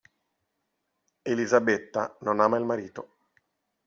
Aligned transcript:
Elisabetta 1.23 2.17
non 2.21 2.39
ama 2.39 2.57
il 2.57 2.65
marito. 2.65 3.07